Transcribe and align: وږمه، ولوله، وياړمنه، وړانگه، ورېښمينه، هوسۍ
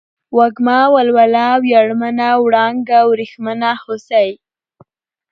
وږمه، 0.37 0.77
ولوله، 0.95 1.45
وياړمنه، 1.63 2.29
وړانگه، 2.43 2.99
ورېښمينه، 3.09 3.71
هوسۍ 3.83 4.29